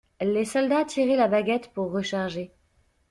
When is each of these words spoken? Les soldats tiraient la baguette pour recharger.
Les 0.19 0.45
soldats 0.45 0.83
tiraient 0.85 1.15
la 1.15 1.27
baguette 1.27 1.71
pour 1.73 1.91
recharger. 1.91 2.51